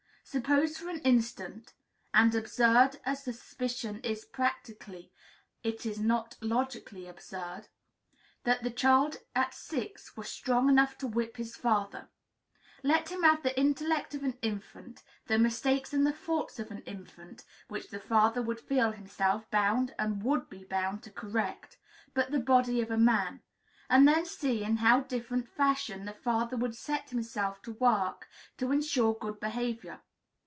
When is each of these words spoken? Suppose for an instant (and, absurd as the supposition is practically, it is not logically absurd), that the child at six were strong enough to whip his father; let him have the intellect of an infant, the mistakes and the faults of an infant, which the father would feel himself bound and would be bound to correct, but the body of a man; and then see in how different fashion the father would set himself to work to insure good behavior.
Suppose 0.23 0.77
for 0.77 0.87
an 0.87 1.01
instant 1.01 1.73
(and, 2.13 2.33
absurd 2.33 3.01
as 3.03 3.25
the 3.25 3.33
supposition 3.33 3.99
is 3.99 4.23
practically, 4.23 5.11
it 5.61 5.85
is 5.85 5.99
not 5.99 6.37
logically 6.39 7.05
absurd), 7.05 7.67
that 8.45 8.63
the 8.63 8.71
child 8.71 9.17
at 9.35 9.53
six 9.53 10.15
were 10.15 10.23
strong 10.23 10.69
enough 10.69 10.97
to 10.99 11.07
whip 11.07 11.35
his 11.35 11.57
father; 11.57 12.07
let 12.81 13.09
him 13.09 13.23
have 13.23 13.43
the 13.43 13.59
intellect 13.59 14.15
of 14.15 14.23
an 14.23 14.37
infant, 14.41 15.03
the 15.27 15.37
mistakes 15.37 15.91
and 15.93 16.07
the 16.07 16.13
faults 16.13 16.59
of 16.59 16.71
an 16.71 16.79
infant, 16.83 17.43
which 17.67 17.89
the 17.89 17.99
father 17.99 18.41
would 18.41 18.61
feel 18.61 18.93
himself 18.93 19.49
bound 19.51 19.93
and 19.99 20.23
would 20.23 20.49
be 20.49 20.63
bound 20.63 21.03
to 21.03 21.11
correct, 21.11 21.77
but 22.13 22.31
the 22.31 22.39
body 22.39 22.79
of 22.79 22.89
a 22.89 22.97
man; 22.97 23.41
and 23.89 24.07
then 24.07 24.25
see 24.25 24.63
in 24.63 24.77
how 24.77 25.01
different 25.01 25.49
fashion 25.49 26.05
the 26.05 26.13
father 26.13 26.55
would 26.55 26.75
set 26.75 27.09
himself 27.09 27.61
to 27.61 27.73
work 27.73 28.29
to 28.57 28.71
insure 28.71 29.13
good 29.15 29.37
behavior. 29.37 29.99